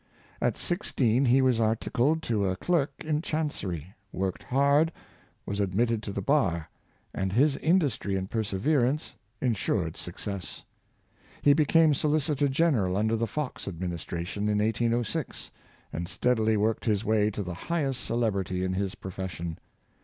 [0.41, 4.91] At sixteen he was articled to a clerk in Chancer}^; worked hard;
[5.45, 6.71] was admitted to the bar;
[7.13, 10.63] and his industry and perseverance insured success.
[11.43, 15.51] He became Solicitor General under the Fox adminis tration in 1806,
[15.93, 19.59] and steadily worked his way to the highest celebrity in his profession.